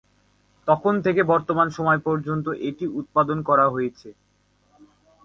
তখন 0.67 0.93
থেকে 1.05 1.21
বর্তমান 1.31 1.67
সময় 1.77 1.99
পর্যন্ত 2.07 2.45
এটি 2.69 2.85
উৎপাদন 2.99 3.37
করা 3.49 3.65
হয়েছে। 3.67 4.09